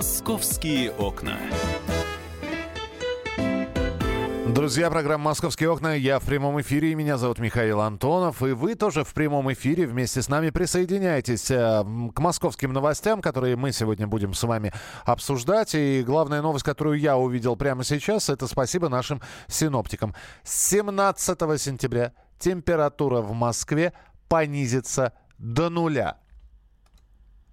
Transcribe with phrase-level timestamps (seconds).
[0.00, 1.36] Московские окна.
[4.46, 5.94] Друзья, программа «Московские окна».
[5.94, 8.42] Я в прямом эфире, меня зовут Михаил Антонов.
[8.42, 11.84] И вы тоже в прямом эфире вместе с нами присоединяйтесь э,
[12.14, 14.72] к московским новостям, которые мы сегодня будем с вами
[15.04, 15.74] обсуждать.
[15.74, 20.14] И главная новость, которую я увидел прямо сейчас, это спасибо нашим синоптикам.
[20.44, 23.92] 17 сентября температура в Москве
[24.30, 26.16] понизится до нуля.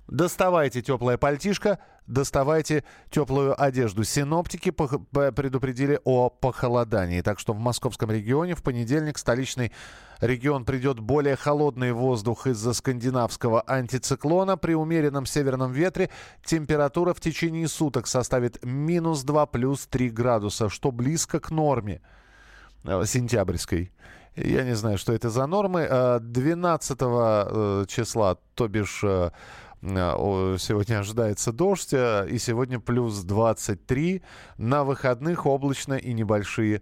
[0.07, 4.03] Доставайте теплое пальтишко, доставайте теплую одежду.
[4.03, 7.21] Синоптики предупредили о похолодании.
[7.21, 9.71] Так что в московском регионе в понедельник столичный
[10.21, 14.57] регион придет более холодный воздух из-за скандинавского антициклона.
[14.57, 16.09] При умеренном северном ветре
[16.45, 22.01] температура в течение суток составит минус 2 плюс 3 градуса, что близко к норме
[22.83, 23.91] э, сентябрьской.
[24.35, 25.87] Я не знаю, что это за нормы.
[26.21, 29.03] 12 э, э, числа, то бишь
[30.57, 34.23] сегодня ожидается дождь, э, и сегодня плюс 23.
[34.57, 36.81] На выходных облачно и небольшие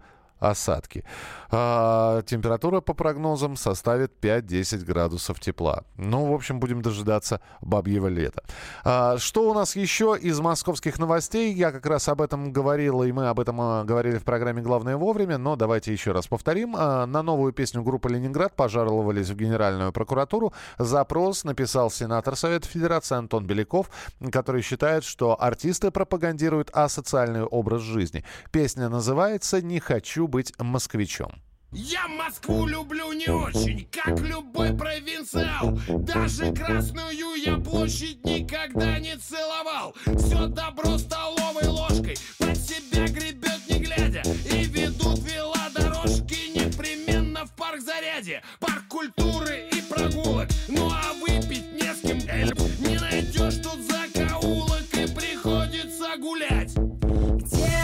[0.49, 1.03] осадки.
[1.51, 5.83] А, температура по прогнозам составит 5-10 градусов тепла.
[5.97, 8.43] Ну, в общем, будем дожидаться бабьего лета.
[8.83, 11.53] А, что у нас еще из московских новостей?
[11.53, 14.97] Я как раз об этом говорил, и мы об этом а, говорили в программе «Главное
[14.97, 16.75] вовремя», но давайте еще раз повторим.
[16.77, 20.53] А, на новую песню группы «Ленинград» пожаловались в Генеральную прокуратуру.
[20.77, 23.89] Запрос написал сенатор Совета Федерации Антон Беляков,
[24.31, 28.25] который считает, что артисты пропагандируют асоциальный образ жизни.
[28.51, 31.31] Песня называется «Не хочу быть москвичом».
[31.71, 35.79] Я Москву люблю не очень, как любой провинциал.
[35.87, 39.95] Даже Красную я площадь никогда не целовал.
[40.03, 44.23] Все добро столовой ложкой под себя гребет не глядя.
[44.51, 48.41] И ведут велодорожки непременно в парк заряде.
[48.59, 54.83] Парк культуры и прогулок, ну а выпить не с кем эльф Не найдешь тут закоулок
[54.93, 56.73] и приходится гулять.
[56.73, 57.79] Где,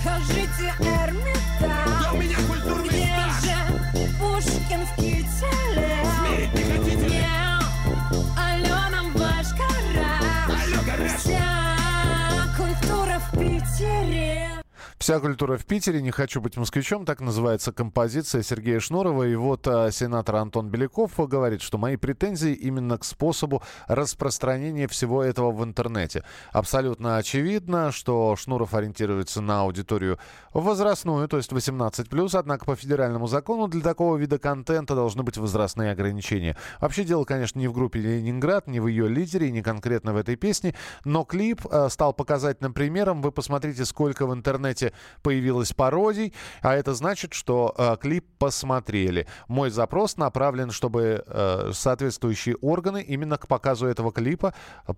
[0.00, 1.33] скажите, Эрмитаж?
[15.04, 19.24] Вся культура в Питере, не хочу быть москвичом, так называется композиция Сергея Шнурова.
[19.24, 25.22] И вот а, сенатор Антон Беляков говорит, что мои претензии именно к способу распространения всего
[25.22, 26.24] этого в интернете.
[26.52, 30.18] Абсолютно очевидно, что Шнуров ориентируется на аудиторию
[30.54, 35.90] возрастную, то есть 18+, однако по федеральному закону для такого вида контента должны быть возрастные
[35.90, 36.56] ограничения.
[36.80, 40.36] Вообще дело, конечно, не в группе «Ленинград», не в ее лидере, не конкретно в этой
[40.36, 43.20] песне, но клип а, стал показательным примером.
[43.20, 49.26] Вы посмотрите, сколько в интернете появилось пародий, а это значит, что э, клип посмотрели.
[49.48, 54.54] Мой запрос направлен, чтобы э, соответствующие органы именно к показу этого клипа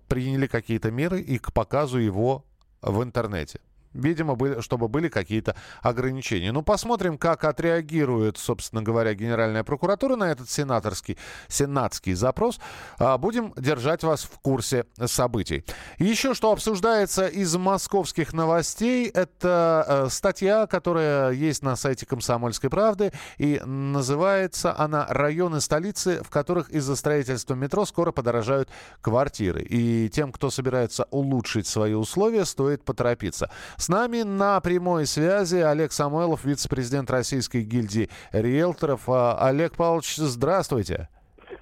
[0.07, 2.45] приняли какие-то меры и к показу его
[2.81, 3.59] в интернете.
[3.93, 6.51] Видимо, были, чтобы были какие-то ограничения.
[6.51, 11.17] Ну, посмотрим, как отреагирует, собственно говоря, Генеральная прокуратура на этот сенаторский,
[11.47, 12.59] сенатский запрос.
[12.99, 15.65] А, будем держать вас в курсе событий.
[15.97, 23.11] Еще что обсуждается из московских новостей, это э, статья, которая есть на сайте «Комсомольской правды»,
[23.37, 28.69] и называется она «Районы столицы, в которых из-за строительства метро скоро подорожают
[29.01, 29.63] квартиры».
[29.63, 33.49] И тем, кто собирается улучшить свои условия, стоит поторопиться.
[33.77, 39.01] С нами на прямой связи Олег Самойлов, вице-президент Российской гильдии риэлторов.
[39.07, 41.09] А, Олег Павлович, здравствуйте.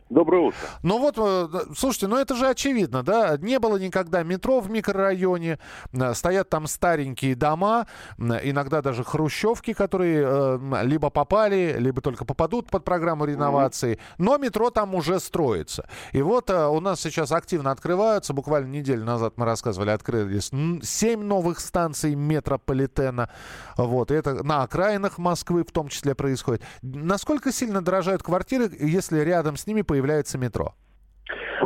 [0.09, 0.59] Доброе утро.
[0.83, 3.37] Ну вот, э, слушайте, ну это же очевидно, да?
[3.37, 5.57] Не было никогда метро в микрорайоне,
[5.93, 7.87] э, стоят там старенькие дома,
[8.19, 14.69] иногда даже хрущевки, которые э, либо попали, либо только попадут под программу реновации, но метро
[14.69, 15.89] там уже строится.
[16.11, 20.51] И вот у нас сейчас активно открываются, буквально неделю назад мы рассказывали, открылись
[20.83, 23.29] 7 новых станций метрополитена,
[23.75, 26.61] вот, и это на окраинах Москвы в том числе происходит.
[26.83, 30.75] Насколько сильно дорожают квартиры, если рядом с ними появляются появляется метро?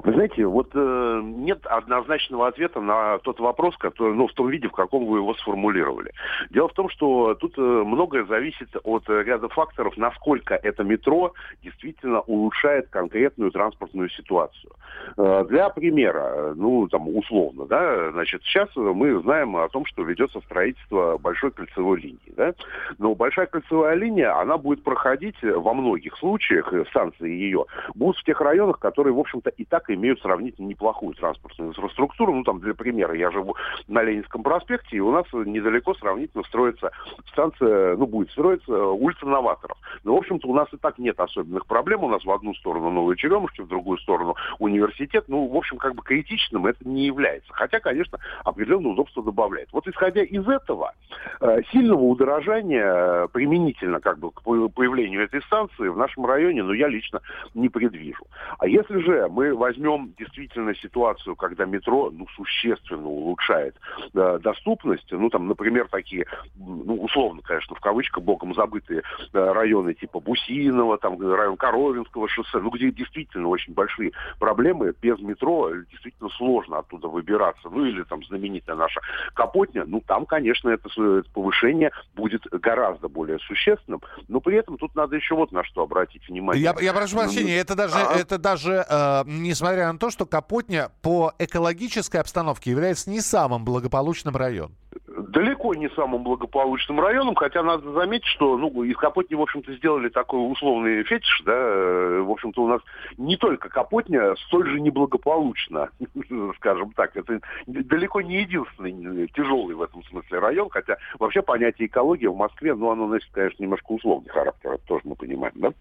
[0.03, 4.67] Вы знаете, вот э, нет однозначного ответа на тот вопрос, который, ну, в том виде,
[4.67, 6.11] в каком вы его сформулировали.
[6.49, 11.33] Дело в том, что тут э, многое зависит от э, ряда факторов, насколько это метро
[11.63, 14.71] действительно улучшает конкретную транспортную ситуацию.
[15.17, 20.39] Э, для примера, ну, там, условно, да, значит, сейчас мы знаем о том, что ведется
[20.41, 22.53] строительство большой кольцевой линии, да,
[22.97, 27.65] но большая кольцевая линия, она будет проходить во многих случаях, э, станции ее,
[27.95, 32.33] будут в тех районах, которые, в общем-то, и так имеют сравнительно неплохую транспортную инфраструктуру.
[32.33, 33.55] Ну, там, для примера, я живу
[33.87, 36.91] на Ленинском проспекте, и у нас недалеко сравнительно строится
[37.31, 39.77] станция, ну, будет строиться улица Новаторов.
[40.03, 42.03] Но, в общем-то, у нас и так нет особенных проблем.
[42.03, 45.25] У нас в одну сторону Новые Черемушки, в другую сторону университет.
[45.27, 47.51] Ну, в общем, как бы критичным это не является.
[47.53, 49.69] Хотя, конечно, определенное удобство добавляет.
[49.71, 50.93] Вот исходя из этого,
[51.41, 56.87] э, сильного удорожания применительно как бы к появлению этой станции в нашем районе, ну, я
[56.87, 57.21] лично
[57.53, 58.25] не предвижу.
[58.57, 63.75] А если же мы возьмем действительно ситуацию, когда метро, ну, существенно улучшает
[64.15, 66.25] э, доступность, ну, там, например, такие,
[66.55, 72.57] ну, условно, конечно, в кавычках, боком забытые э, районы типа Бусинова, там, район Коровинского шоссе,
[72.57, 77.69] ну, где действительно очень большие проблемы, без метро действительно сложно оттуда выбираться.
[77.69, 79.01] Ну, или там знаменитая наша
[79.35, 84.95] Капотня, ну, там, конечно, это, это повышение будет гораздо более существенным, но при этом тут
[84.95, 86.63] надо еще вот на что обратить внимание.
[86.63, 88.15] Я, я прошу прощения, это даже, а?
[88.15, 89.23] это даже э,
[89.59, 94.71] несмотря на то, что Капотня по экологической обстановке является не самым благополучным районом
[95.07, 100.09] далеко не самым благополучным районом, хотя надо заметить, что ну, из Капотни, в общем-то, сделали
[100.09, 102.81] такой условный фетиш, да, э, в общем-то, у нас
[103.17, 105.89] не только Капотня столь же неблагополучно,
[106.55, 112.29] скажем так, это далеко не единственный тяжелый в этом смысле район, хотя вообще понятие экология
[112.29, 115.73] в Москве, ну, оно носит, конечно, немножко условный характер, это тоже мы понимаем, да?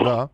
[0.00, 0.30] Да.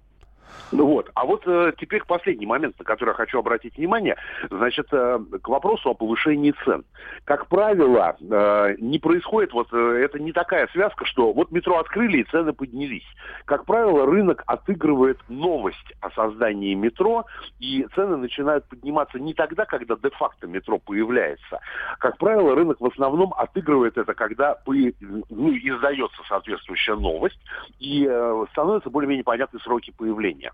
[0.72, 1.10] Ну вот.
[1.14, 4.16] А вот э, теперь последний момент, на который я хочу обратить внимание.
[4.50, 6.84] Значит, э, к вопросу о повышении цен.
[7.24, 12.18] Как правило, э, не происходит, вот э, это не такая связка, что вот метро открыли
[12.18, 13.06] и цены поднялись.
[13.44, 17.26] Как правило, рынок отыгрывает новость о создании метро,
[17.60, 21.60] и цены начинают подниматься не тогда, когда де-факто метро появляется.
[21.98, 27.38] Как правило, рынок в основном отыгрывает это, когда ну, издается соответствующая новость,
[27.78, 30.45] и э, становятся более-менее понятны сроки появления.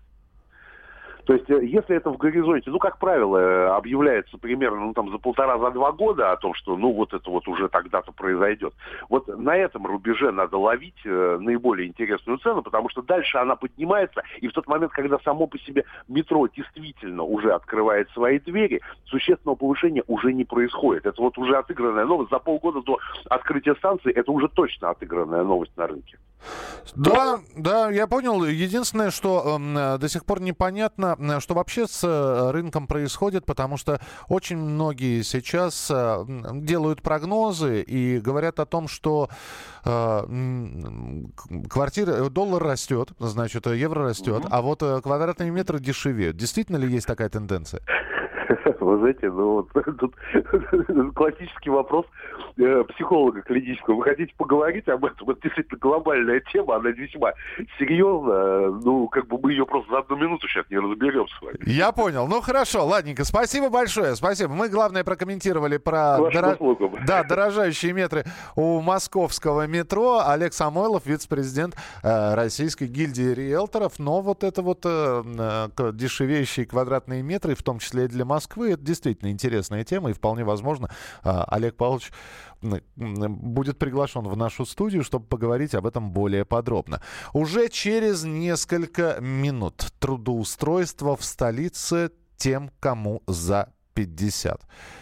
[1.25, 5.09] То есть, э, если это в горизонте, ну, как правило, э, объявляется примерно, ну, там,
[5.09, 8.73] за полтора, за два года о том, что, ну, вот это вот уже тогда-то произойдет.
[9.09, 14.21] Вот на этом рубеже надо ловить э, наиболее интересную цену, потому что дальше она поднимается,
[14.41, 19.55] и в тот момент, когда само по себе метро действительно уже открывает свои двери, существенного
[19.55, 21.05] повышения уже не происходит.
[21.05, 22.31] Это вот уже отыгранная новость.
[22.31, 22.99] За полгода до
[23.29, 26.17] открытия станции это уже точно отыгранная новость на рынке.
[26.95, 28.43] Да, да, я понял.
[28.43, 33.99] Единственное, что э, до сих пор непонятно, что вообще с э, рынком происходит, потому что
[34.29, 39.29] очень многие сейчас э, делают прогнозы и говорят о том, что
[39.85, 41.23] э,
[41.69, 44.47] квартира, доллар растет, значит, евро растет, угу.
[44.51, 46.37] а вот квадратные метры дешевеют.
[46.37, 47.81] Действительно ли есть такая тенденция?
[48.93, 49.69] Вы знаете, ну вот
[49.99, 50.15] тут
[51.15, 52.05] классический вопрос
[52.57, 53.95] э, психолога клинического.
[53.95, 55.29] Вы хотите поговорить об этом?
[55.29, 57.33] Это действительно глобальная тема, она весьма
[57.79, 58.69] серьезная.
[58.83, 61.57] Ну, как бы мы ее просто за одну минуту сейчас не разберем с вами.
[61.65, 62.27] Я понял.
[62.27, 63.23] Ну, хорошо, ладненько.
[63.23, 64.53] Спасибо большое, спасибо.
[64.53, 66.57] Мы, главное, прокомментировали про доро...
[67.05, 68.23] да, дорожающие метры
[68.55, 70.21] у московского метро.
[70.25, 73.99] Олег Самойлов, вице-президент э, Российской гильдии риэлторов.
[73.99, 75.23] Но вот это вот э,
[75.77, 80.43] э, дешевеющие квадратные метры, в том числе и для Москвы, действительно интересная тема, и вполне
[80.43, 80.89] возможно,
[81.23, 82.11] а, Олег Павлович
[82.95, 87.01] будет приглашен в нашу студию, чтобы поговорить об этом более подробно.
[87.33, 94.61] Уже через несколько минут трудоустройство в столице тем, кому за 50.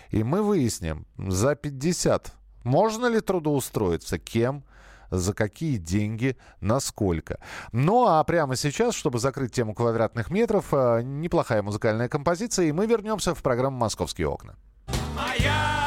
[0.10, 2.33] И мы выясним, за 50
[2.63, 4.63] можно ли трудоустроиться, кем,
[5.11, 7.39] за какие деньги, насколько.
[7.71, 12.87] Ну а прямо сейчас, чтобы закрыть тему квадратных метров, э, неплохая музыкальная композиция, и мы
[12.87, 14.56] вернемся в программу «Московские окна».
[15.15, 15.81] Моя.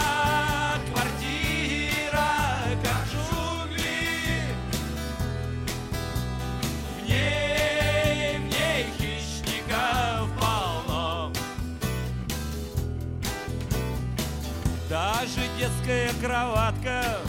[14.94, 17.23] Даже детская кроватка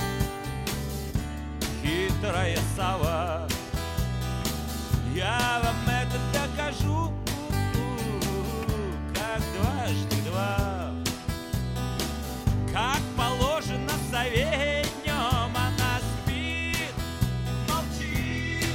[1.86, 3.48] хитрая сова.
[5.14, 7.14] Я вам это докажу,
[9.14, 10.92] как дважды два.
[12.74, 16.94] Как положено совет днем она спит,
[17.70, 18.66] молчит.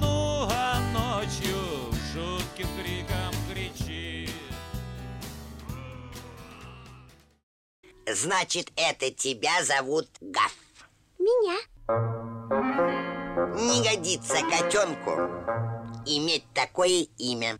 [0.00, 4.30] Ну а ночью жутким криком кричит.
[8.06, 10.52] Значит, это тебя зовут Гаф.
[11.18, 11.73] Меня.
[11.86, 15.10] Не годится котенку
[16.06, 17.58] иметь такое имя.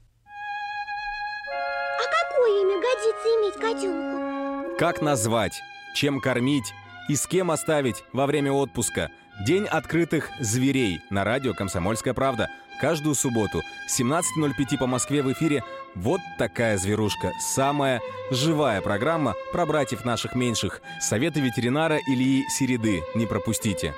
[1.99, 4.79] А какое имя годится иметь котенку?
[4.79, 5.61] Как назвать,
[5.95, 6.73] чем кормить
[7.11, 9.11] и с кем оставить во время отпуска?
[9.47, 12.49] День открытых зверей на радио «Комсомольская правда».
[12.81, 15.63] Каждую субботу с 17.05 по Москве в эфире
[15.95, 17.33] «Вот такая зверушка».
[17.41, 18.01] Самая
[18.31, 20.81] живая программа про братьев наших меньших.
[21.01, 23.03] Советы ветеринара Ильи Середы.
[23.15, 23.95] Не пропустите.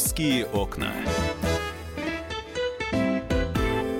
[0.00, 0.90] «Московские окна».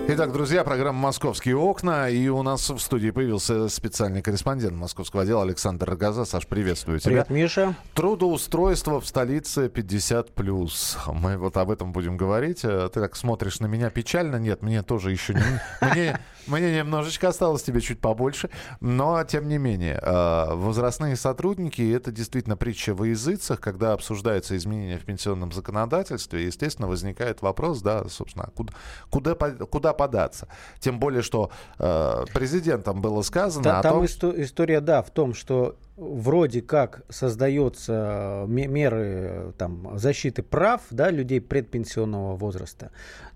[0.09, 2.09] Итак, друзья, программа «Московские окна».
[2.09, 6.25] И у нас в студии появился специальный корреспондент московского отдела Александр Рогоза.
[6.25, 7.11] Саш, приветствую тебя.
[7.11, 7.75] Привет, Миша.
[7.95, 11.13] Трудоустройство в столице 50+.
[11.13, 12.65] Мы вот об этом будем говорить.
[12.65, 14.37] Э, Ты так смотришь на меня печально.
[14.37, 15.43] Нет, мне тоже еще не...
[15.83, 18.51] Мне, мне немножечко осталось, тебе чуть побольше.
[18.81, 23.61] Но, тем не менее, э, возрастные сотрудники— это действительно притча во языцах.
[23.61, 28.73] Когда обсуждаются изменения в пенсионном законодательстве, естественно, возникает вопрос, да, собственно, а куда,
[29.11, 30.49] куда, куда податься.
[30.79, 35.11] Тем более, что э, президентом было сказано Та- о там том, исто- история, да, в
[35.11, 42.91] том, что вроде как создаются ме- меры э, там, защиты прав да, людей предпенсионного возраста.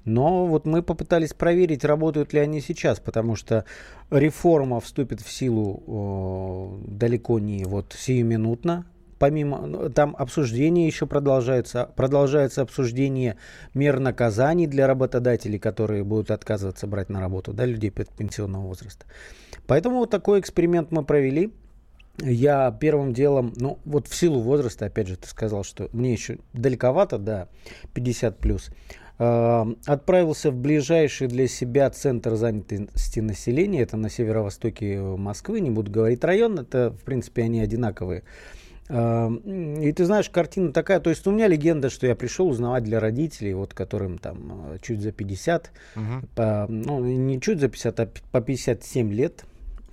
[0.04, 3.64] Но вот мы попытались проверить, работают ли они сейчас, потому что
[4.11, 8.87] реформа вступит в силу э, далеко не вот сиюминутно.
[9.18, 13.37] Помимо, ну, там обсуждение еще продолжается, продолжается обсуждение
[13.73, 19.06] мер наказаний для работодателей, которые будут отказываться брать на работу, да, людей предпенсионного возраста.
[19.66, 21.52] Поэтому вот такой эксперимент мы провели.
[22.23, 26.38] Я первым делом, ну вот в силу возраста, опять же, ты сказал, что мне еще
[26.52, 27.49] далековато, да,
[27.92, 28.71] 50 плюс,
[29.18, 35.90] э, отправился в ближайший для себя центр занятости населения, это на северо-востоке Москвы, не буду
[35.90, 38.23] говорить район, это в принципе они одинаковые.
[38.88, 39.28] Э,
[39.83, 43.00] И ты знаешь, картина такая, то есть у меня легенда, что я пришел узнавать для
[43.00, 45.73] родителей, вот которым там э, чуть за 50,
[46.37, 49.44] по- ну не чуть за 50, а по 57 лет,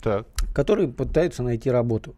[0.02, 0.26] Так.
[0.54, 2.16] которые пытаются найти работу.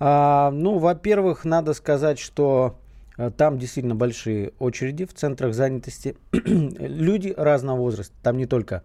[0.00, 2.78] А, ну, во-первых, надо сказать, что
[3.16, 6.16] э, там действительно большие очереди в центрах занятости.
[6.32, 8.14] люди разного возраста.
[8.22, 8.82] Там не только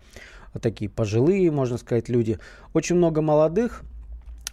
[0.62, 2.40] такие пожилые, можно сказать, люди.
[2.74, 3.84] Очень много молодых.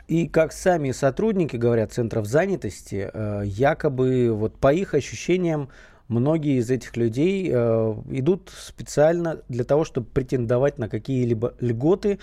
[0.09, 5.69] И как сами сотрудники говорят центров занятости, э, якобы вот по их ощущениям
[6.09, 12.19] многие из этих людей э, идут специально для того, чтобы претендовать на какие-либо льготы,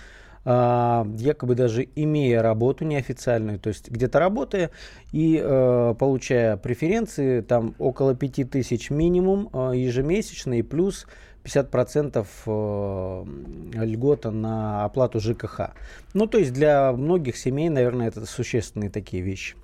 [0.47, 4.71] якобы даже имея работу неофициальную, то есть где-то работая
[5.11, 11.05] и э, получая преференции, там около 5000 минимум э, ежемесячно и плюс
[11.43, 15.71] 50% э, льгота на оплату ЖКХ.
[16.13, 19.55] Ну, то есть для многих семей, наверное, это существенные такие вещи.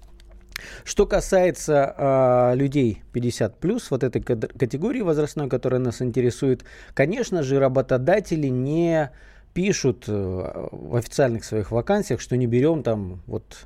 [0.83, 6.63] Что касается э, людей 50 плюс, вот этой категории возрастной, которая нас интересует,
[6.93, 9.11] конечно же, работодатели не
[9.53, 13.65] пишут э, в официальных своих вакансиях, что не берем там вот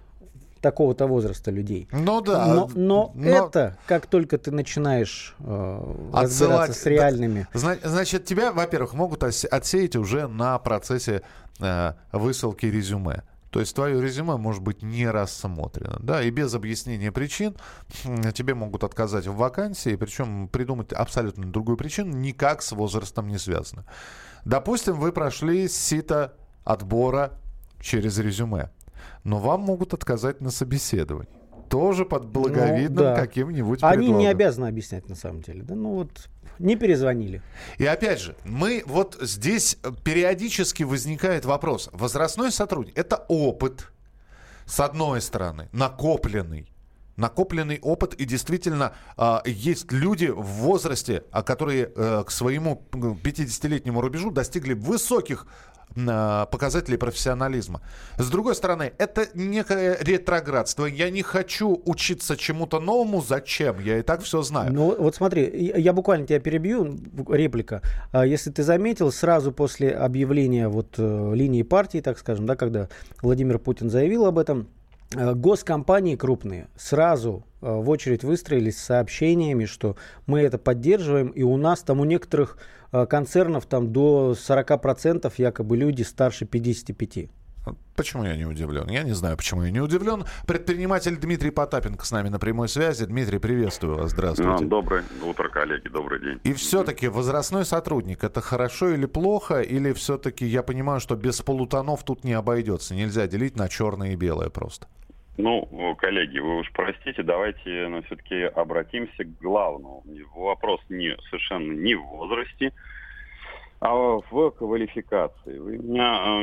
[0.62, 1.88] такого-то возраста людей.
[1.91, 2.48] Ну да.
[2.48, 8.25] Но, но но- это, как только ты начинаешь э, разбираться с да, реальными зна- Значит,
[8.25, 11.22] тебя, во-первых, могут отсеять уже на процессе
[11.60, 13.24] э, высылки резюме.
[13.50, 17.56] То есть твое резюме может быть не рассмотрено, да, и без объяснения причин
[18.34, 23.86] тебе могут отказать в вакансии, причем придумать абсолютно другую причину, никак с возрастом не связано.
[24.46, 27.34] Допустим, вы прошли сито отбора
[27.79, 28.72] через резюме,
[29.24, 31.29] но вам могут отказать на собеседовании.
[31.70, 33.15] Тоже под благовидным Ну, да.
[33.15, 34.32] каким-нибудь Они не предлогом.
[34.32, 35.63] обязаны объяснять на самом деле.
[35.63, 36.29] Да, ну вот
[36.60, 37.41] не перезвонили.
[37.77, 41.89] И опять же, мы вот здесь э, периодически возникает вопрос.
[41.91, 43.91] Возрастной сотрудник– это опыт,
[44.65, 46.72] с одной стороны, накопленный.
[47.17, 53.19] Накопленный опыт, и действительно а, есть люди в возрасте, а которые э, к своему м,
[53.21, 55.47] 50-летнему рубежу достигли высоких
[55.95, 57.81] а, показателей профессионализма.
[58.17, 60.86] С другой стороны, это некое ретроградство.
[60.86, 63.21] Я не хочу учиться чему-то новому.
[63.21, 63.79] Зачем?
[63.79, 64.71] Я и так все знаю.
[64.71, 66.97] Ну вот смотри, я буквально тебя перебью,
[67.29, 67.81] реплика.
[68.13, 72.89] Если ты заметил, сразу после объявления вот э, линии партии, так скажем, да, когда
[73.21, 74.76] Владимир Путин заявил об этом, э,
[75.15, 79.95] госкомпании крупные сразу э, в очередь выстроились с сообщениями, что
[80.25, 82.57] мы это поддерживаем, и у нас там у некоторых
[82.91, 87.29] э, концернов там до 40% якобы люди старше 55.
[87.95, 88.88] Почему я не удивлен?
[88.89, 90.24] Я не знаю, почему я не удивлен.
[90.45, 93.05] Предприниматель Дмитрий Потапенко с нами на прямой связи.
[93.05, 94.12] Дмитрий, приветствую вас.
[94.12, 94.65] Здравствуйте.
[94.65, 96.39] А, Доброе утро, коллеги, добрый день.
[96.43, 99.62] И все-таки возрастной сотрудник это хорошо или плохо?
[99.62, 102.93] Или все-таки я понимаю, что без полутонов тут не обойдется?
[102.93, 104.88] Нельзя делить на черное и белое просто.
[105.38, 110.03] Ну, коллеги, вы уж простите, давайте но все-таки обратимся к главному.
[110.36, 112.74] Вопрос не совершенно не в возрасте.
[113.79, 115.60] А в квалификации.
[115.60, 116.38] Вы меня,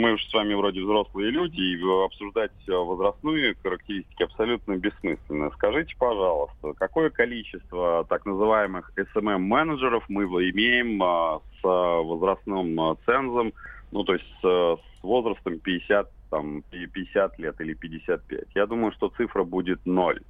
[0.00, 5.50] мы же с вами вроде взрослые люди, и обсуждать возрастные характеристики абсолютно бессмысленно.
[5.54, 13.52] Скажите, пожалуйста, какое количество так называемых SMM-менеджеров мы имеем а, с возрастным а, цензом,
[13.90, 18.44] ну, то есть с возрастом 50, там, 50 лет или 55?
[18.54, 20.20] Я думаю, что цифра будет ноль.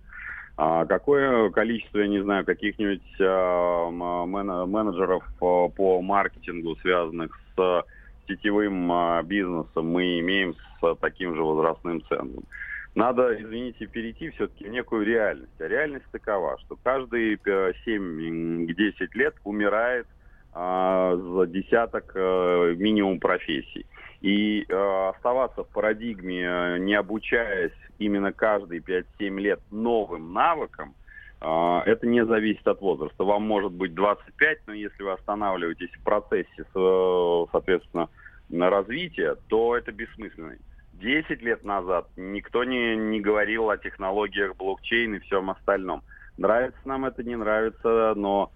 [0.56, 3.90] А какое количество, я не знаю, каких-нибудь э,
[4.66, 7.84] менеджеров по, по маркетингу, связанных с
[8.26, 12.44] сетевым э, бизнесом, мы имеем с таким же возрастным цензом?
[12.94, 15.60] Надо, извините, перейти все-таки в некую реальность.
[15.60, 20.06] А реальность такова, что каждые 7-10 лет умирает
[20.56, 23.86] э, за десяток э, минимум профессий.
[24.22, 29.04] И э, оставаться в парадигме, э, не обучаясь именно каждые 5-7
[29.40, 30.94] лет новым навыкам,
[31.38, 33.22] это не зависит от возраста.
[33.22, 38.08] Вам может быть 25, но если вы останавливаетесь в процессе, соответственно,
[38.48, 40.56] на развитие, то это бессмысленно.
[40.94, 46.02] 10 лет назад никто не, не говорил о технологиях блокчейн и всем остальном.
[46.38, 48.55] Нравится нам это, не нравится, но а,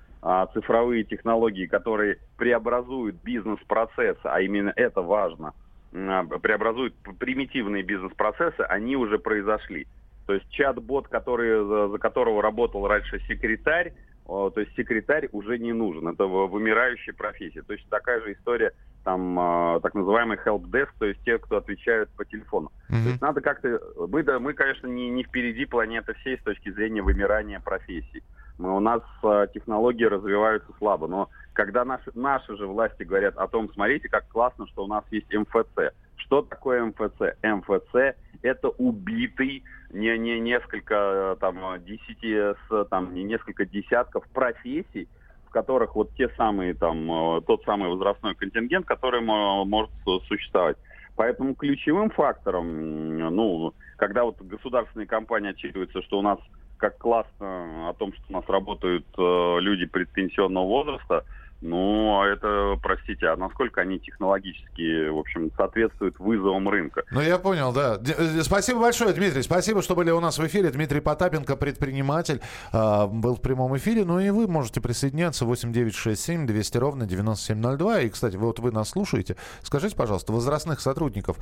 [0.53, 5.55] цифровые технологии, которые преобразуют бизнес-процессы, а именно это важно,
[5.95, 9.87] а, преобразуют примитивные бизнес-процессы, они уже произошли.
[10.27, 13.95] То есть чат-бот, который, за, за которого работал раньше секретарь,
[14.31, 16.07] то есть секретарь уже не нужен.
[16.07, 17.63] Это вымирающая профессия.
[17.63, 18.73] Точно такая же история,
[19.03, 22.71] там, а, так называемый help-desk, то есть те, кто отвечают по телефону.
[22.89, 23.03] Mm-hmm.
[23.03, 23.81] То есть надо как-то...
[24.09, 28.23] Мы, да, мы конечно, не, не впереди планеты всей с точки зрения вымирания профессий.
[28.61, 33.49] Мы, у нас э, технологии развиваются слабо, но когда наши, наши же власти говорят о
[33.49, 35.95] том, смотрите, как классно, что у нас есть МФЦ.
[36.17, 37.39] Что такое МФЦ?
[37.43, 39.65] МФЦ– это убитый
[39.95, 42.55] не, не несколько, там, десяти,
[42.91, 45.09] там, не несколько десятков профессий,
[45.47, 49.91] в которых вот те самые, там, э, тот самый возрастной контингент, который может
[50.29, 50.77] существовать.
[51.17, 56.39] Поэтому ключевым фактором, ну, когда вот государственные компании отчитываются, что у нас
[56.81, 61.25] как классно о том, что у нас работают э, люди предпенсионного возраста,
[61.61, 67.03] ну, а это, простите, а насколько они технологически, в общем, соответствуют вызовам рынка?
[67.11, 67.99] Ну, я понял, да.
[68.01, 69.43] Э, спасибо большое, Дмитрий.
[69.43, 70.71] Спасибо, что были у нас в эфире.
[70.71, 72.41] Дмитрий Потапенко, предприниматель,
[72.73, 74.07] э, был в прямом эфире.
[74.07, 78.01] Ну, и вы можете присоединяться 8967 200 ровно 9702.
[78.01, 79.37] И, кстати, вот вы нас слушаете.
[79.63, 81.37] Скажите, пожалуйста, возрастных сотрудников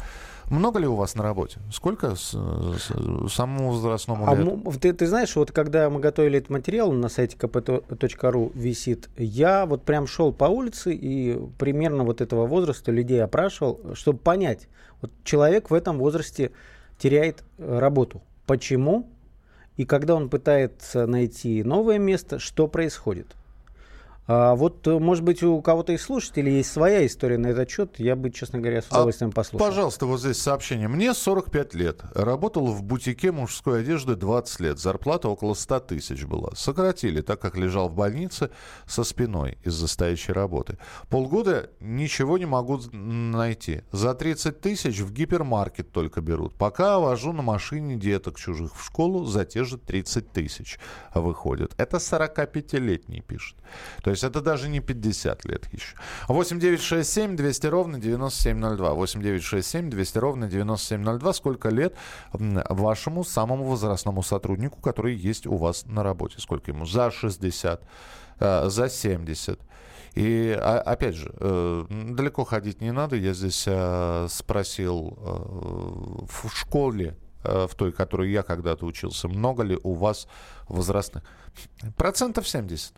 [0.51, 1.61] много ли у вас на работе?
[1.71, 6.91] Сколько с, с, самому возрастному а, ты, ты знаешь, вот когда мы готовили этот материал
[6.91, 12.91] на сайте kp.ru висит, я вот прям шел по улице и примерно вот этого возраста
[12.91, 14.69] людей опрашивал, чтобы понять,
[15.01, 16.51] вот человек в этом возрасте
[16.99, 18.23] теряет э, работу.
[18.47, 19.09] Почему?
[19.77, 23.37] И когда он пытается найти новое место, что происходит?
[24.31, 27.99] А вот, э, может быть, у кого-то из слушателей есть своя история на этот счет.
[27.99, 29.67] Я бы, честно говоря, с а, удовольствием а, послушал.
[29.67, 30.87] Пожалуйста, вот здесь сообщение.
[30.87, 32.03] Мне 45 лет.
[32.15, 34.79] Работал в бутике мужской одежды 20 лет.
[34.79, 36.51] Зарплата около 100 тысяч была.
[36.55, 38.51] Сократили, так как лежал в больнице
[38.87, 40.77] со спиной из-за стоящей работы.
[41.09, 43.81] Полгода ничего не могу найти.
[43.93, 46.55] За 30 тысяч в гипермаркет только берут.
[46.55, 50.79] Пока вожу на машине деток чужих в школу за те же 30 тысяч
[51.15, 51.73] выходят.
[51.79, 53.57] Это 45-летний пишет.
[54.03, 55.97] То есть есть это даже не 50 лет еще.
[56.29, 58.95] 8 9 6 7 200 ровно 9702.
[58.95, 61.33] 8 9 6 7 200 ровно 9702.
[61.33, 61.95] Сколько лет
[62.33, 66.37] вашему самому возрастному сотруднику, который есть у вас на работе?
[66.39, 66.85] Сколько ему?
[66.85, 67.83] За 60,
[68.41, 69.61] э, за 70.
[70.15, 73.17] И а, опять же, э, далеко ходить не надо.
[73.17, 75.17] Я здесь э, спросил
[76.29, 80.27] в школе, в той, которой я когда-то учился, много ли у вас
[80.69, 81.23] возрастных?
[81.97, 82.95] Процентов 70.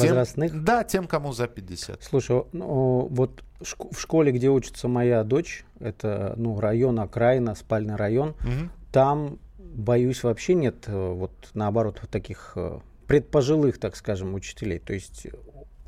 [0.00, 0.52] Возрастных?
[0.52, 2.02] Тем, да, тем, кому за 50.
[2.02, 8.30] Слушай, ну, вот в школе, где учится моя дочь, это ну, район, окраина, спальный район,
[8.40, 8.70] угу.
[8.92, 14.78] там, боюсь, вообще нет, э, вот наоборот, вот таких э, предпожилых, так скажем, учителей.
[14.78, 15.26] То есть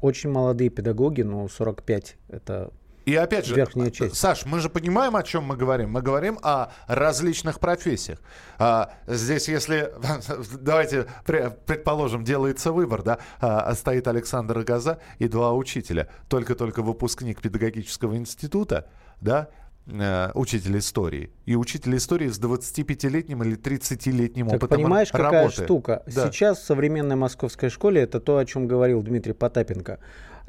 [0.00, 2.70] очень молодые педагоги, ну, 45 это
[3.08, 4.16] и опять же, Верхняя часть.
[4.16, 5.92] Саш, мы же понимаем, о чем мы говорим.
[5.92, 8.20] Мы говорим о различных профессиях.
[8.58, 9.94] А, здесь, если,
[10.60, 16.10] давайте предположим, делается выбор, да, а, стоит Александр Газа и два учителя.
[16.28, 18.90] Только-только выпускник педагогического института,
[19.22, 19.48] да,
[19.86, 25.30] э, учитель истории и учитель истории с 25-летним или 30-летним опытом понимаешь, работы.
[25.30, 26.02] какая штука?
[26.14, 26.30] Да.
[26.30, 29.98] Сейчас в современной московской школе это то, о чем говорил Дмитрий Потапенко.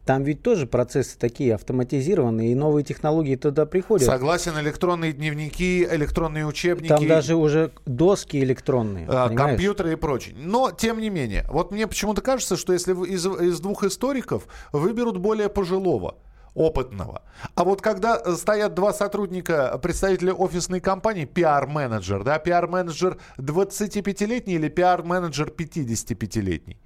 [0.09, 4.07] Там ведь тоже процессы такие автоматизированные, и новые технологии туда приходят.
[4.07, 6.89] Согласен, электронные дневники, электронные учебники.
[6.89, 9.05] Там даже уже доски электронные.
[9.07, 10.35] А, компьютеры и прочее.
[10.35, 15.19] Но, тем не менее, вот мне почему-то кажется, что если из, из двух историков выберут
[15.19, 16.15] более пожилого,
[16.55, 17.21] опытного.
[17.53, 25.53] А вот когда стоят два сотрудника, представителя офисной компании, пиар-менеджер, да, пиар-менеджер 25-летний или пиар-менеджер
[25.55, 26.79] 55-летний?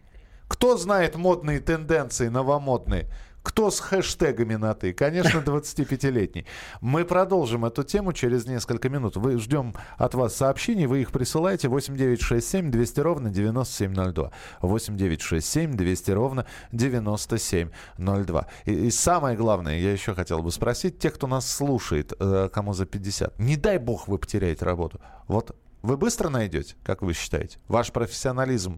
[0.47, 3.09] Кто знает модные тенденции, новомодные?
[3.43, 4.93] Кто с хэштегами на «ты»?
[4.93, 6.45] Конечно, 25-летний.
[6.79, 9.17] Мы продолжим эту тему через несколько минут.
[9.17, 14.31] Вы ждем от вас сообщений, вы их присылаете 8967 200 ровно 9702.
[14.61, 18.47] 8967 200 ровно 9702.
[18.65, 22.71] И, и самое главное, я еще хотел бы спросить, тех, кто нас слушает, э, кому
[22.71, 25.01] за 50, не дай бог вы потеряете работу.
[25.27, 27.59] Вот вы быстро найдете, как вы считаете?
[27.67, 28.77] Ваш профессионализм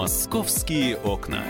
[0.00, 1.42] Московские окна.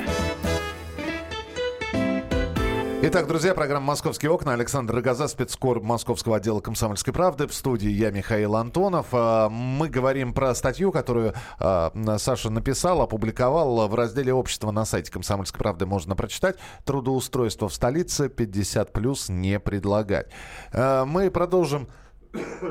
[3.00, 4.54] Итак, друзья, программа «Московские окна».
[4.54, 7.46] Александр Рогоза, спецкор Московского отдела «Комсомольской правды».
[7.46, 9.06] В студии я, Михаил Антонов.
[9.12, 15.12] А, мы говорим про статью, которую а, Саша написал, опубликовал в разделе «Общество» на сайте
[15.12, 15.86] «Комсомольской правды».
[15.86, 16.56] Можно прочитать.
[16.84, 20.26] Трудоустройство в столице 50 плюс не предлагать.
[20.72, 21.86] А, мы продолжим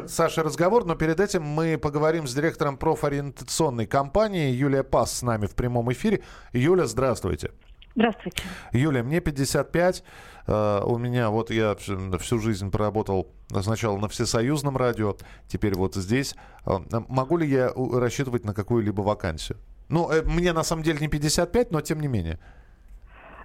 [0.08, 4.52] Саша, разговор, но перед этим мы поговорим с директором профориентационной компании.
[4.52, 6.22] Юлия Пас с нами в прямом эфире.
[6.54, 7.52] Юля, здравствуйте.
[7.96, 8.44] Здравствуйте.
[8.72, 10.04] Юля, мне 55.
[10.48, 13.28] Uh, у меня вот я всю, всю жизнь проработал
[13.62, 15.16] сначала на всесоюзном радио,
[15.48, 16.36] теперь вот здесь.
[16.66, 19.60] Uh, могу ли я рассчитывать на какую-либо вакансию?
[19.90, 22.40] Ну, э, мне на самом деле не 55, но тем не менее.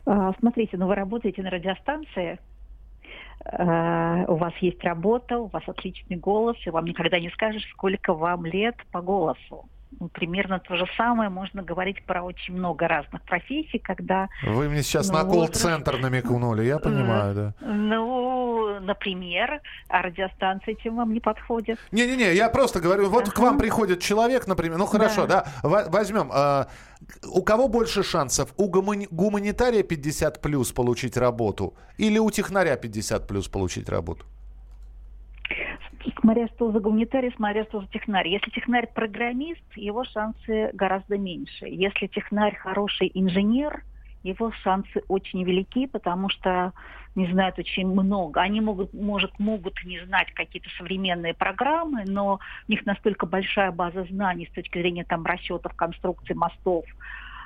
[0.06, 2.38] Uh, смотрите, ну вы работаете на радиостанции,
[3.46, 8.46] у вас есть работа, у вас отличный голос, и вам никогда не скажешь, сколько вам
[8.46, 9.68] лет по голосу
[10.12, 14.28] примерно то же самое можно говорить про очень много разных профессий, когда...
[14.42, 17.54] Вы мне сейчас ну, на колл-центр намекнули, я понимаю, да.
[17.60, 21.78] Ну, например, а радиостанция чем вам не подходит?
[21.92, 26.68] Не-не-не, я просто говорю, вот к вам приходит человек, например, ну хорошо, да, возьмем, а,
[27.26, 28.52] у кого больше шансов?
[28.56, 34.26] У гуманитария 50 плюс получить работу или у технаря 50 плюс получить работу?
[36.20, 38.28] Смотря что за гуманитарий, смотря что за технарь.
[38.28, 41.66] Если технарь программист, его шансы гораздо меньше.
[41.66, 43.82] Если технарь хороший инженер,
[44.22, 46.72] его шансы очень велики, потому что
[47.14, 48.40] не знают очень много.
[48.40, 54.04] Они могут, может, могут не знать какие-то современные программы, но у них настолько большая база
[54.04, 56.84] знаний с точки зрения там расчетов, конструкций мостов,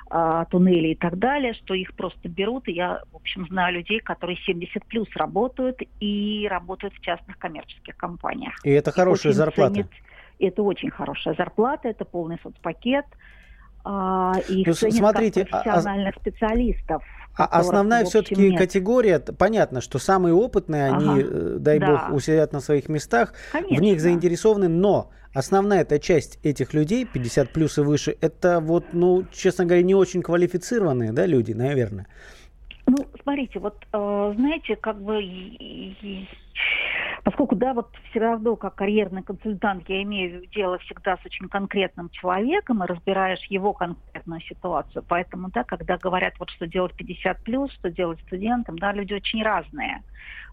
[0.09, 2.67] а, туннелей и так далее, что их просто берут.
[2.67, 7.95] И я, в общем, знаю людей, которые 70 плюс работают и работают в частных коммерческих
[7.95, 8.53] компаниях.
[8.63, 9.73] И это хорошая зарплата.
[9.75, 9.87] Ценит,
[10.39, 13.05] это очень хорошая зарплата, это полный соцпакет.
[13.83, 17.03] А, и ну, смотрите, как а, профессиональных а, специалистов.
[17.37, 21.87] А основная все-таки категория, понятно, что самые опытные, они, ага, э, дай да.
[21.87, 23.77] бог, усидят на своих местах, Конечно.
[23.77, 28.93] в них заинтересованы, но основная эта часть этих людей, 50 плюс и выше, это вот,
[28.93, 32.07] ну, честно говоря, не очень квалифицированные, да, люди, наверное.
[32.87, 35.21] Ну, смотрите, вот, э, знаете, как бы
[37.23, 42.09] поскольку, да, вот все равно, как карьерный консультант, я имею дело всегда с очень конкретным
[42.09, 45.03] человеком и разбираешь его конкретную ситуацию.
[45.07, 49.43] Поэтому, да, когда говорят, вот что делать 50 плюс, что делать студентам, да, люди очень
[49.43, 50.01] разные.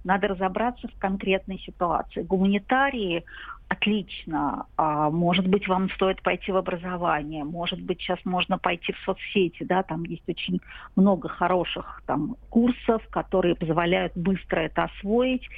[0.05, 2.23] Надо разобраться в конкретной ситуации.
[2.23, 3.25] Гуманитарии
[3.69, 4.67] отлично.
[4.77, 9.65] А, может быть, вам стоит пойти в образование, может быть, сейчас можно пойти в соцсети,
[9.65, 10.61] да, там есть очень
[10.95, 15.49] много хороших там курсов, которые позволяют быстро это освоить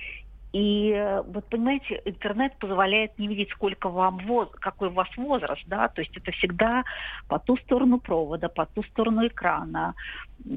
[0.53, 5.89] и вот понимаете, интернет позволяет не видеть, сколько вам воз, какой у вас возраст, да,
[5.89, 6.85] то есть это всегда
[7.29, 9.95] по ту сторону провода, по ту сторону экрана.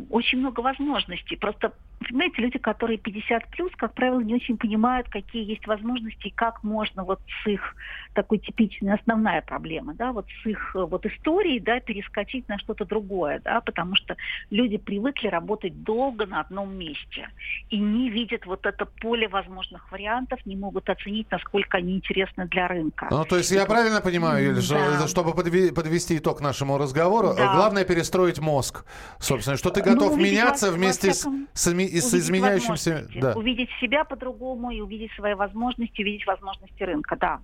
[0.10, 1.36] Очень много возможностей.
[1.36, 1.74] Просто
[2.08, 6.63] понимаете, люди, которые 50 плюс, как правило, не очень понимают, какие есть возможности и как
[6.63, 7.76] можно вот с их
[8.13, 12.86] такой типичной основная проблема, да, вот с их э, вот историей, да, перескочить на что-то
[12.86, 14.17] другое, да, потому что
[14.50, 17.30] люди привыкли работать долго на одном месте
[17.70, 22.67] и не видят вот это поле возможных вариантов, не могут оценить, насколько они интересны для
[22.67, 23.08] рынка.
[23.10, 25.08] Ну, то есть я правильно понимаю, Юлия, да.
[25.08, 27.54] чтобы подвести итог нашему разговору, да.
[27.56, 28.86] главное перестроить мозг,
[29.20, 33.07] собственно, что ты готов ну, меняться вместе с и с изменяющимся...
[33.15, 33.34] Да.
[33.34, 37.39] Увидеть себя по-другому и увидеть свои возможности, увидеть возможности рынка, да.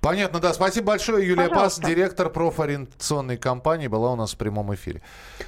[0.00, 0.52] Понятно, да.
[0.52, 1.26] Спасибо большое.
[1.26, 1.82] Юлия Пожалуйста.
[1.82, 5.02] Пас, директор профориентационной компании, была у нас в прямом эфире.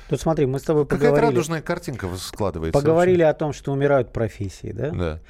[0.08, 1.14] Тут смотри, мы с тобой поговорили...
[1.14, 2.78] Какая радужная картинка складывается.
[2.78, 3.30] Поговорили вообще.
[3.30, 4.90] о том, что умирают профессии, да?
[4.90, 5.20] Да.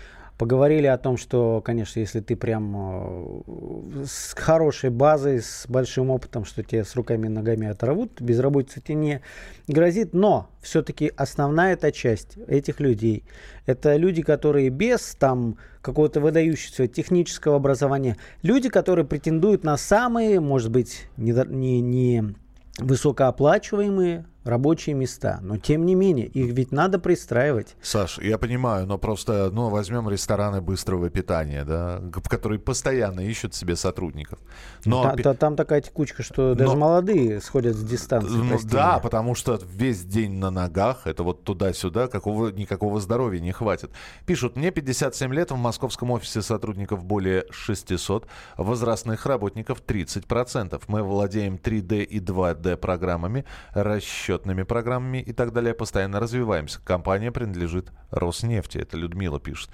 [0.40, 6.46] Поговорили о том, что, конечно, если ты прям э, с хорошей базой, с большим опытом,
[6.46, 9.20] что тебе с руками и ногами оторвут, безработица тебе не
[9.68, 10.14] грозит.
[10.14, 13.24] Но все-таки основная эта часть этих людей,
[13.66, 20.70] это люди, которые без там какого-то выдающегося технического образования, люди, которые претендуют на самые, может
[20.70, 22.34] быть, не, не, не
[22.78, 25.38] высокооплачиваемые рабочие места.
[25.42, 27.76] Но тем не менее, их ведь надо пристраивать.
[27.82, 33.76] Саш, я понимаю, но просто, ну, возьмем рестораны быстрого питания, да, которые постоянно ищут себе
[33.76, 34.38] сотрудников.
[34.84, 36.78] Но та, та, там такая текучка, что даже но...
[36.78, 38.30] молодые сходят с дистанции.
[38.30, 43.52] Ну, да, потому что весь день на ногах, это вот туда-сюда, какого, никакого здоровья не
[43.52, 43.90] хватит.
[44.26, 48.26] Пишут, мне 57 лет, в московском офисе сотрудников более 600,
[48.56, 50.80] возрастных работников 30%.
[50.88, 55.74] Мы владеем 3D и 2D программами, расчет расчетными программами и так далее.
[55.74, 56.80] Постоянно развиваемся.
[56.84, 58.78] Компания принадлежит Роснефти.
[58.78, 59.70] Это Людмила пишет.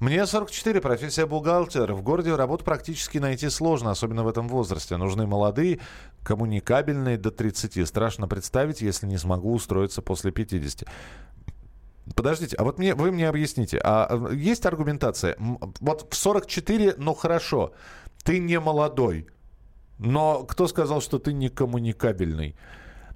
[0.00, 1.92] Мне 44, профессия бухгалтер.
[1.92, 4.96] В городе работу практически найти сложно, особенно в этом возрасте.
[4.96, 5.80] Нужны молодые,
[6.22, 7.86] коммуникабельные до 30.
[7.86, 10.88] Страшно представить, если не смогу устроиться после 50.
[12.16, 15.36] Подождите, а вот мне, вы мне объясните, а есть аргументация?
[15.38, 17.72] Вот в 44, ну хорошо,
[18.24, 19.28] ты не молодой,
[19.98, 22.56] но кто сказал, что ты не коммуникабельный?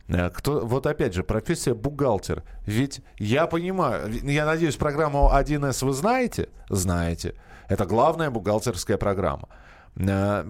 [0.09, 2.43] Э, кто, вот опять же, профессия бухгалтер.
[2.67, 6.49] Ведь я понимаю, я надеюсь, программу 1С вы знаете?
[6.69, 7.35] Знаете.
[7.69, 9.49] Это главная бухгалтерская программа.
[9.97, 10.45] Э,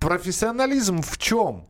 [0.00, 1.66] профессионализм в чем?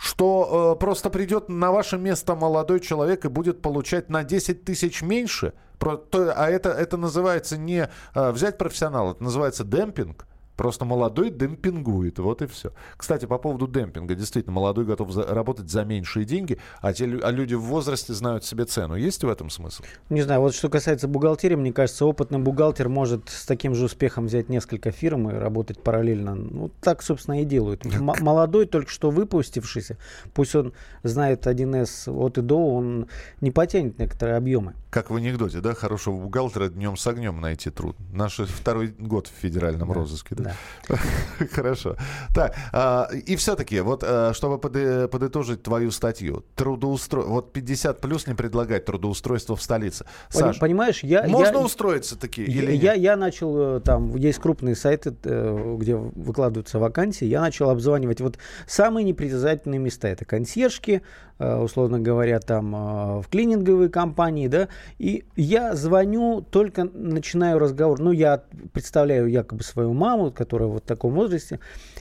[0.00, 5.02] Что э, просто придет на ваше место молодой человек и будет получать на 10 тысяч
[5.02, 5.52] меньше?
[5.78, 10.26] Про, то, а это, это называется не э, взять профессионала, это называется демпинг.
[10.60, 12.72] Просто молодой демпингует, вот и все.
[12.98, 17.30] Кстати, по поводу демпинга, действительно, молодой готов за, работать за меньшие деньги, а, те, а
[17.30, 18.94] люди в возрасте знают себе цену.
[18.94, 19.84] Есть в этом смысл?
[20.10, 24.26] Не знаю, вот что касается бухгалтерии, мне кажется, опытный бухгалтер может с таким же успехом
[24.26, 26.34] взять несколько фирм и работать параллельно.
[26.34, 27.86] Ну, так, собственно, и делают.
[27.86, 29.96] М- молодой, только что выпустившийся,
[30.34, 33.06] пусть он знает 1С от и до, он
[33.40, 34.74] не потянет некоторые объемы.
[34.90, 37.96] Как в анекдоте, да, хорошего бухгалтера днем с огнем найти труд.
[38.12, 40.44] Наш второй год в федеральном да, розыске, да?
[40.44, 40.49] да.
[41.52, 41.96] Хорошо.
[42.34, 47.22] Так, а, и все-таки, вот, а, чтобы под, подытожить твою статью, трудоустро...
[47.22, 50.04] вот 50 плюс не предлагать трудоустройство в столице.
[50.28, 51.26] Саш, Понимаешь, я...
[51.26, 55.76] Можно я, устроиться такие я, или я, я начал, э, там, есть крупные сайты, э,
[55.78, 60.08] где выкладываются вакансии, я начал обзванивать вот самые непритязательные места.
[60.08, 66.84] Это консьержки, Э, условно говоря, там э, в клининговые компании, да, и я звоню, только
[66.84, 71.58] начинаю разговор, ну, я представляю якобы свою маму, которая вот в таком возрасте,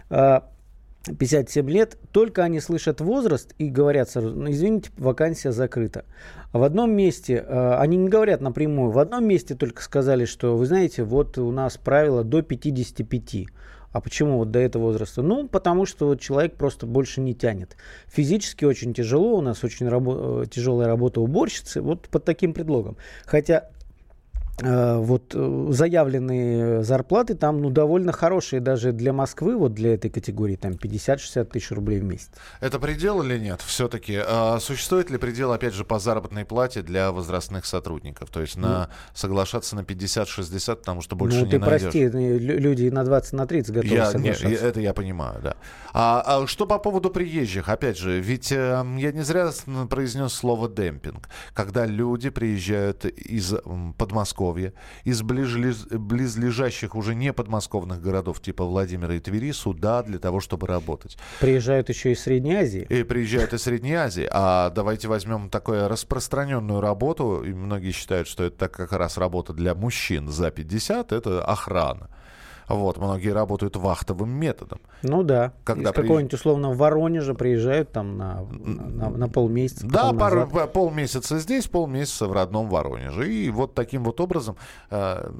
[0.10, 6.04] 57 э, лет, только они слышат возраст и говорят сразу, ну, извините, вакансия закрыта.
[6.52, 11.04] В одном месте, они не говорят напрямую, в одном месте только сказали, что, вы знаете,
[11.04, 13.46] вот у нас правило до 55.
[13.92, 15.22] А почему вот до этого возраста?
[15.22, 17.76] Ну, потому что вот человек просто больше не тянет.
[18.08, 22.98] Физически очень тяжело, у нас очень рабо- э, тяжелая работа уборщицы, вот под таким предлогом.
[23.26, 23.70] Хотя
[24.62, 30.56] вот э, заявленные зарплаты там ну довольно хорошие даже для Москвы вот для этой категории
[30.56, 32.30] там 50-60 тысяч рублей в месяц.
[32.60, 33.62] Это предел или нет?
[33.62, 38.30] Все-таки а существует ли предел опять же по заработной плате для возрастных сотрудников?
[38.30, 41.82] То есть на ну, соглашаться на 50-60, потому что больше ну, не ты найдешь.
[41.82, 44.48] прости, люди на 20 на 30 готовы я, соглашаться.
[44.48, 45.56] Не, это я понимаю, да.
[45.94, 47.70] А, а что по поводу приезжих?
[47.70, 49.52] Опять же, ведь э, я не зря
[49.90, 53.54] произнес слово демпинг, когда люди приезжают из
[53.98, 60.40] Подмосковья Подмосковья, из близлежащих уже не подмосковных городов типа Владимира и Твери сюда для того,
[60.40, 61.18] чтобы работать.
[61.40, 62.86] Приезжают еще из Средней Азии.
[62.90, 64.28] И приезжают из Средней Азии.
[64.32, 69.76] А давайте возьмем такую распространенную работу, и многие считают, что это как раз работа для
[69.76, 72.10] мужчин за 50, это охрана.
[72.70, 74.80] Вот, многие работают вахтовым методом.
[75.02, 75.54] Ну да.
[75.64, 76.04] Когда Из приезж...
[76.04, 79.88] какого-нибудь условно Воронежа приезжают там на, на, на полмесяца.
[79.88, 83.34] Да, пару, полмесяца здесь, полмесяца в родном Воронеже.
[83.34, 84.56] И вот таким вот образом
[84.92, 85.32] э,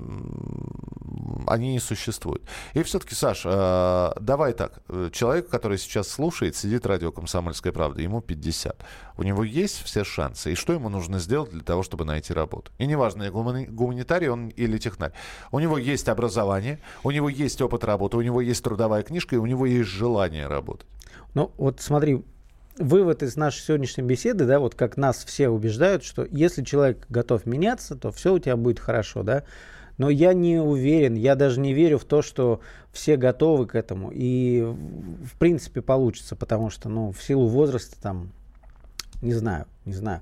[1.50, 2.44] они и существуют.
[2.74, 4.82] И все-таки, Саш, э, давай так.
[5.12, 8.84] Человек, который сейчас слушает, сидит радио «Комсомольская правда», ему 50.
[9.18, 10.52] У него есть все шансы.
[10.54, 12.72] И что ему нужно сделать для того, чтобы найти работу?
[12.78, 15.14] И неважно, гуманитарий он или технарь.
[15.52, 19.40] У него есть образование, у него есть опыт работы, у него есть трудовая книжка, и
[19.40, 20.88] у него есть желание работать.
[21.34, 22.24] Ну, вот смотри,
[22.80, 27.46] вывод из нашей сегодняшней беседы, да, вот как нас все убеждают, что если человек готов
[27.46, 29.44] меняться, то все у тебя будет хорошо, да.
[30.00, 32.62] Но я не уверен, я даже не верю в то, что
[32.94, 34.12] все готовы к этому.
[34.14, 38.32] И в принципе получится, потому что, ну, в силу возраста там,
[39.22, 40.22] не знаю, не знаю.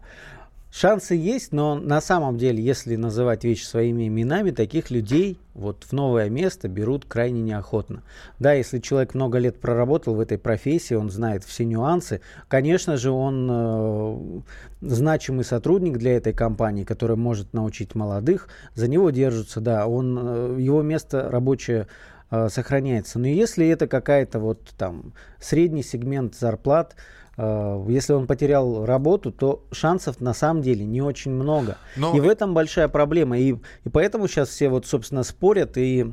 [0.69, 5.93] Шансы есть, но на самом деле, если называть вещи своими именами, таких людей вот в
[5.93, 8.03] новое место берут крайне неохотно.
[8.38, 13.12] Да, если человек много лет проработал в этой профессии, он знает все нюансы, конечно же,
[13.12, 14.41] он э,
[14.82, 20.58] значимый сотрудник для этой компании, который может научить молодых, за него держатся, да, он, э,
[20.60, 21.88] его место рабочее
[22.32, 23.20] э, сохраняется.
[23.20, 26.96] Но если это какая-то вот там средний сегмент зарплат,
[27.38, 31.78] э, если он потерял работу, то шансов на самом деле не очень много.
[31.96, 33.38] Но- И в этом большая проблема.
[33.40, 36.06] И, и поэтому сейчас все вот, собственно, спорят и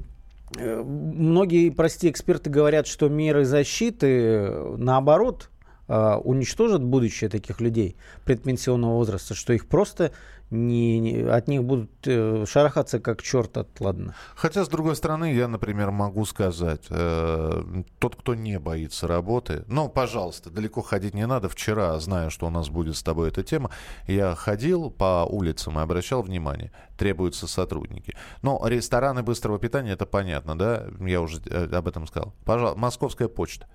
[0.59, 5.51] э, Многие, прости, эксперты говорят, что меры защиты, наоборот,
[5.89, 10.13] э, уничтожат будущее таких людей предпенсионного возраста, что их просто
[10.51, 14.15] не, не- от них будут э, шарахаться как черт от ладно.
[14.37, 19.89] Хотя, с другой стороны, я, например, могу сказать, э, тот, кто не боится работы, ну,
[19.89, 21.49] пожалуйста, далеко ходить не надо.
[21.49, 23.71] Вчера, зная, что у нас будет с тобой эта тема,
[24.07, 28.15] я ходил по улицам и обращал внимание, требуются сотрудники.
[28.43, 32.35] Но рестораны быстрого питания, это понятно, да, я уже э, об этом сказал.
[32.45, 33.67] Пожалуйста, московская почта.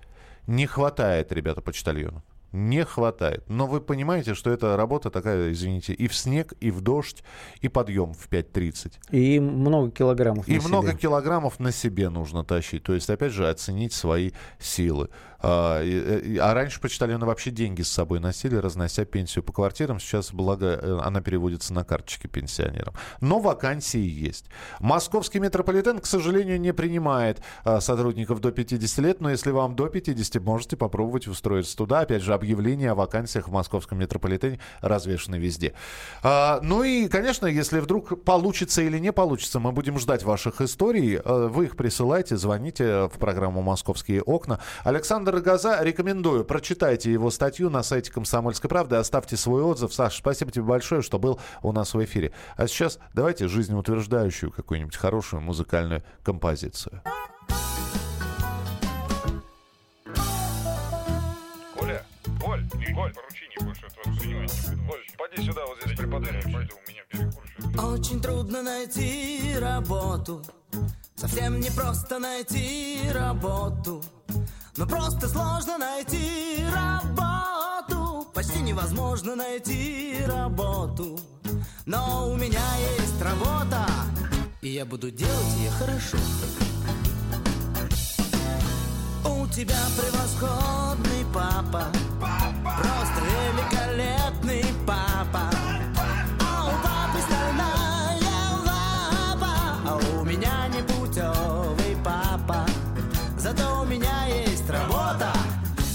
[0.46, 2.22] Не хватает, ребята, почтальонов.
[2.52, 3.44] Не хватает.
[3.48, 7.22] Но вы понимаете, что это работа такая, извините, и в снег, и в дождь,
[7.60, 8.94] и подъем в 5.30.
[9.12, 10.98] И много килограммов И на много себе.
[10.98, 12.82] килограммов на себе нужно тащить.
[12.82, 15.10] То есть, опять же, оценить свои силы.
[15.42, 19.98] А, и- а раньше почтальоны вообще деньги с собой носили, разнося пенсию по квартирам.
[20.00, 22.94] Сейчас, благо, э, она переводится на карточки пенсионерам.
[23.20, 24.46] Но вакансии есть.
[24.80, 29.88] Московский метрополитен, к сожалению, не принимает а, сотрудников до 50 лет, но если вам до
[29.88, 32.00] 50, можете попробовать устроиться туда.
[32.00, 35.72] Опять же, объявления о вакансиях в московском метрополитене развешаны везде.
[36.22, 41.16] А, ну и, конечно, если вдруг получится или не получится, мы будем ждать ваших историй.
[41.16, 44.60] Э, Вы их присылайте, звоните в программу «Московские окна».
[44.84, 49.94] Александр Газа, рекомендую, прочитайте его статью на сайте «Комсомольской правды», оставьте свой отзыв.
[49.94, 52.32] Саш, спасибо тебе большое, что был у нас в эфире.
[52.56, 57.02] А сейчас давайте жизнеутверждающую какую-нибудь хорошую музыкальную композицию.
[61.78, 62.04] Коля,
[62.42, 62.64] Коль,
[62.94, 64.88] Коль, поручение больше от вас принимать не буду.
[64.88, 66.32] Коль, поди сюда, вот здесь преподай.
[66.42, 67.94] Пойду, у меня перекур.
[67.94, 70.42] Очень трудно найти работу
[71.20, 74.02] Совсем не просто найти работу
[74.76, 78.26] Но просто сложно найти работу.
[78.32, 81.18] Почти невозможно найти работу.
[81.86, 82.62] Но у меня
[82.98, 83.84] есть работа
[84.62, 86.18] И я буду делать ее хорошо.
[89.24, 91.86] У тебя превосходный папа.
[92.62, 94.19] Просто великолепный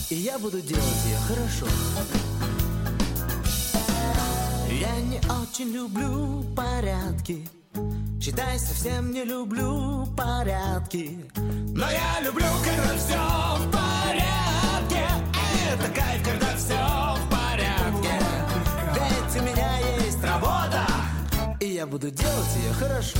[0.09, 1.65] и я буду делать ее хорошо.
[4.69, 7.47] Я не очень люблю порядки,
[8.21, 11.25] считай, совсем не люблю порядки.
[11.37, 13.17] Но я люблю, когда все
[13.57, 15.07] в порядке.
[15.71, 18.19] Это кайф, когда все в порядке.
[18.93, 20.85] Ведь у меня есть работа,
[21.59, 23.19] и я буду делать ее хорошо.